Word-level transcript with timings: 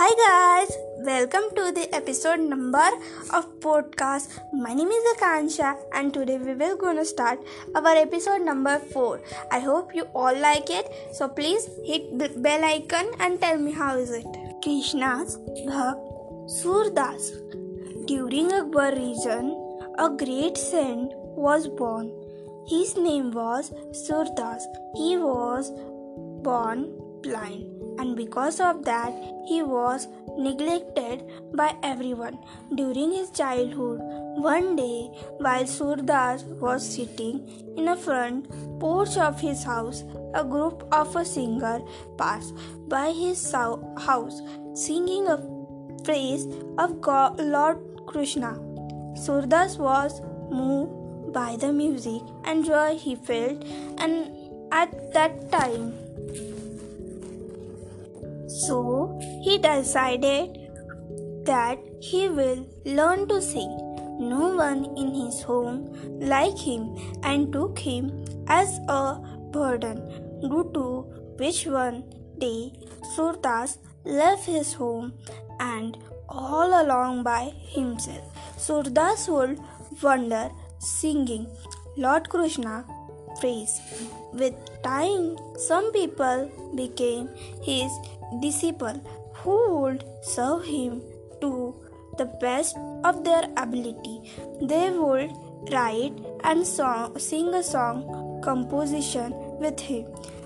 Hi 0.00 0.12
guys, 0.18 0.70
welcome 1.06 1.46
to 1.56 1.72
the 1.72 1.82
episode 1.94 2.40
number 2.40 2.88
of 3.34 3.46
podcast. 3.60 4.30
My 4.50 4.72
name 4.72 4.88
is 4.88 5.04
Akansha 5.12 5.76
and 5.92 6.14
today 6.14 6.38
we 6.38 6.54
will 6.54 6.78
gonna 6.78 7.04
start 7.04 7.38
our 7.74 7.94
episode 8.02 8.40
number 8.40 8.78
4. 8.78 9.20
I 9.52 9.58
hope 9.58 9.94
you 9.94 10.04
all 10.14 10.34
like 10.44 10.70
it. 10.70 10.88
So 11.12 11.28
please 11.28 11.68
hit 11.84 12.18
the 12.18 12.30
bell 12.30 12.64
icon 12.64 13.10
and 13.18 13.38
tell 13.42 13.58
me 13.58 13.72
how 13.72 13.98
is 13.98 14.10
it. 14.10 14.24
Krishna's 14.62 15.36
Bhakt 15.66 16.00
Surdas. 16.60 17.28
During 18.06 18.50
Akbar 18.54 18.92
region, 18.94 19.50
a 19.98 20.08
great 20.08 20.56
saint 20.56 21.12
was 21.48 21.68
born. 21.68 22.10
His 22.68 22.96
name 22.96 23.32
was 23.32 23.70
Surdas. 24.04 24.62
He 24.96 25.18
was 25.18 25.70
born 26.48 26.88
blind 27.20 27.79
and 28.00 28.16
because 28.16 28.60
of 28.60 28.84
that 28.84 29.12
he 29.46 29.62
was 29.62 30.08
neglected 30.36 31.24
by 31.54 31.74
everyone. 31.82 32.38
During 32.74 33.12
his 33.12 33.30
childhood 33.30 34.00
one 34.48 34.76
day 34.76 35.10
while 35.38 35.64
surdas 35.64 36.44
was 36.60 36.88
sitting 36.94 37.40
in 37.76 37.88
a 37.88 37.96
front 37.96 38.48
porch 38.80 39.16
of 39.16 39.40
his 39.40 39.64
house 39.64 40.04
a 40.34 40.44
group 40.44 40.86
of 40.92 41.14
a 41.16 41.24
singer 41.24 41.80
passed 42.16 42.54
by 42.88 43.10
his 43.10 43.52
house 43.52 44.40
singing 44.74 45.26
a 45.28 45.38
praise 46.04 46.46
of 46.78 47.00
God, 47.00 47.38
lord 47.38 47.78
krishna. 48.06 48.52
Surdas 49.24 49.78
was 49.78 50.20
moved 50.50 51.32
by 51.32 51.56
the 51.56 51.72
music 51.72 52.22
and 52.44 52.64
joy 52.64 52.96
he 52.96 53.14
felt 53.14 53.64
and 53.98 54.30
at 54.72 55.12
that 55.12 55.50
time 55.50 55.92
so 58.66 59.18
he 59.44 59.58
decided 59.58 60.58
that 61.44 61.78
he 62.00 62.28
will 62.28 62.66
learn 62.84 63.26
to 63.28 63.40
sing. 63.40 63.70
No 64.20 64.54
one 64.56 64.84
in 64.96 65.14
his 65.14 65.42
home 65.42 65.76
liked 66.32 66.60
him 66.60 66.96
and 67.22 67.52
took 67.52 67.78
him 67.78 68.24
as 68.48 68.78
a 68.88 69.18
burden, 69.50 69.96
due 70.42 70.70
to 70.74 70.86
which 71.38 71.66
one 71.66 72.04
day 72.38 72.72
Surdas 73.14 73.78
left 74.04 74.44
his 74.44 74.74
home 74.74 75.14
and 75.58 75.96
all 76.28 76.82
along 76.82 77.22
by 77.22 77.52
himself. 77.76 78.24
Surdas 78.58 79.28
would 79.28 79.58
wander 80.02 80.50
singing 80.78 81.46
Lord 81.96 82.28
Krishna 82.28 82.84
praise. 83.40 83.80
With 84.32 84.54
time, 84.82 85.36
some 85.58 85.92
people 85.92 86.50
became 86.74 87.28
his 87.62 87.90
disciple 88.40 89.00
who 89.42 89.58
would 89.76 90.04
serve 90.22 90.64
him 90.64 91.02
to 91.40 91.74
the 92.18 92.26
best 92.40 92.76
of 93.04 93.24
their 93.24 93.44
ability. 93.56 94.30
They 94.60 94.90
would 94.90 95.30
write 95.72 96.12
and 96.44 96.66
song, 96.66 97.18
sing 97.18 97.54
a 97.54 97.62
song 97.62 98.40
composition 98.42 99.34
with 99.58 99.80
him. 99.80 100.04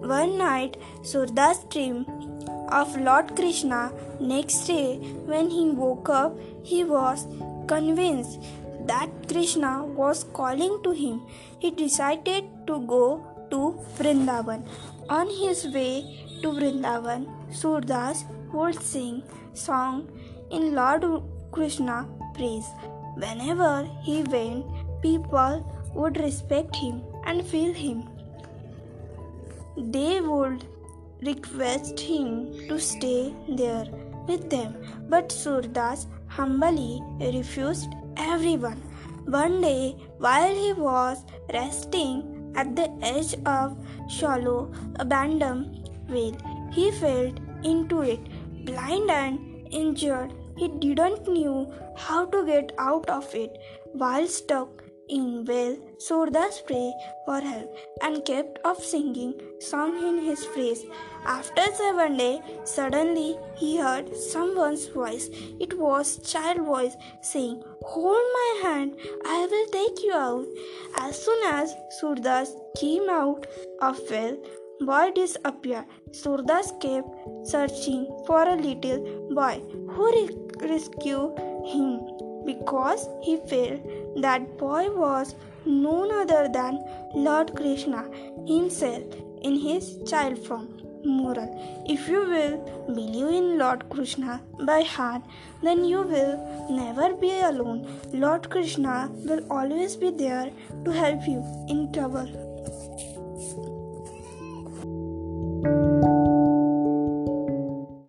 One 0.00 0.38
night, 0.38 0.76
Surdas 1.02 1.68
dreamed 1.70 2.06
of 2.68 2.96
Lord 2.96 3.34
Krishna. 3.34 3.92
Next 4.20 4.66
day, 4.66 4.98
when 5.24 5.50
he 5.50 5.70
woke 5.70 6.08
up, 6.08 6.38
he 6.62 6.84
was 6.84 7.26
convinced 7.66 8.40
that 8.86 9.10
Krishna 9.28 9.84
was 9.84 10.24
calling 10.24 10.80
to 10.84 10.90
him. 10.90 11.22
He 11.58 11.70
decided 11.70 12.44
to 12.66 12.80
go 12.86 13.24
to 13.50 13.78
Vrindavan. 13.98 14.66
On 15.08 15.28
his 15.28 15.66
way 15.68 16.26
to 16.42 16.48
Vrindavan, 16.52 17.26
Surdas 17.50 18.24
would 18.52 18.82
sing 18.82 19.22
song 19.54 20.08
in 20.50 20.74
Lord 20.74 21.04
Krishna 21.52 22.06
praise. 22.34 22.68
Whenever 23.16 23.88
he 24.02 24.22
went, 24.22 24.66
people 25.02 25.64
would 25.94 26.18
respect 26.20 26.76
him 26.76 27.02
and 27.24 27.44
feel 27.44 27.72
him. 27.72 28.08
They 29.76 30.20
would 30.20 30.64
request 31.22 31.98
him 31.98 32.68
to 32.68 32.78
stay 32.78 33.34
there 33.48 33.86
with 34.28 34.50
them, 34.50 34.74
but 35.08 35.28
Surdas 35.28 36.06
humbly 36.28 37.02
refused 37.20 37.94
everyone. 38.16 38.82
One 39.26 39.60
day, 39.60 39.96
while 40.18 40.54
he 40.54 40.72
was 40.72 41.24
resting 41.52 42.52
at 42.54 42.76
the 42.76 42.90
edge 43.02 43.34
of 43.44 43.76
shallow, 44.08 44.72
abandoned 44.96 45.90
well, 46.08 46.36
he 46.72 46.90
fell 46.92 47.32
into 47.64 48.02
it, 48.02 48.20
blind 48.64 49.10
and 49.10 49.66
injured. 49.70 50.32
He 50.56 50.68
didn't 50.68 51.26
knew 51.28 51.72
how 51.96 52.26
to 52.26 52.46
get 52.46 52.72
out 52.78 53.08
of 53.08 53.34
it. 53.34 53.58
While 53.92 54.26
stuck 54.26 54.82
in 55.08 55.44
well, 55.44 55.76
Surdas 55.98 56.64
prayed 56.66 56.94
for 57.24 57.40
help 57.40 57.76
and 58.02 58.24
kept 58.24 58.58
off 58.64 58.82
singing 58.84 59.34
song 59.60 59.96
in 60.08 60.24
his 60.24 60.44
praise. 60.46 60.84
After 61.24 61.62
seven 61.74 62.16
days, 62.16 62.40
suddenly 62.64 63.36
he 63.56 63.78
heard 63.78 64.14
someone's 64.16 64.86
voice. 64.86 65.28
It 65.60 65.78
was 65.78 66.18
child 66.18 66.60
voice 66.60 66.96
saying, 67.20 67.62
Hold 67.82 68.26
my 68.38 68.60
hand, 68.62 68.96
I 69.24 69.46
will 69.50 69.66
take 69.66 70.02
you 70.02 70.12
out. 70.12 70.46
As 70.98 71.22
soon 71.24 71.46
as 71.46 71.74
Surdas 72.00 72.50
came 72.78 73.08
out 73.08 73.46
of 73.80 74.00
well, 74.10 74.36
boy 74.80 75.12
disappeared. 75.14 75.86
Surdas 76.10 76.78
kept 76.80 77.08
searching 77.48 78.06
for 78.26 78.42
a 78.42 78.56
little 78.56 79.28
boy 79.34 79.62
who 79.90 80.28
rescued 80.60 81.38
him 81.64 82.00
because 82.46 83.08
he 83.22 83.36
felt 83.52 84.22
that 84.22 84.56
boy 84.58 84.88
was 84.90 85.34
none 85.64 86.10
other 86.22 86.48
than 86.48 86.80
Lord 87.14 87.54
Krishna 87.54 88.08
himself 88.46 89.04
in 89.42 89.58
his 89.58 89.98
child 90.10 90.38
form. 90.46 90.68
Moral 91.04 91.50
If 91.86 92.08
you 92.08 92.20
will 92.28 92.56
believe 92.94 93.28
in 93.40 93.58
Lord 93.58 93.88
Krishna 93.90 94.40
by 94.60 94.82
heart, 94.82 95.22
then 95.62 95.84
you 95.84 96.02
will 96.02 96.34
never 96.70 97.14
be 97.14 97.30
alone. 97.38 97.86
Lord 98.12 98.50
Krishna 98.50 99.10
will 99.24 99.46
always 99.50 99.94
be 99.96 100.10
there 100.10 100.50
to 100.84 100.90
help 100.90 101.26
you 101.26 101.44
in 101.68 101.92
trouble. 101.92 102.55